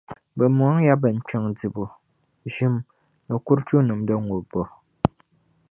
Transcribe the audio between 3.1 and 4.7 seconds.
ni kuruchu nimdi ŋubbu.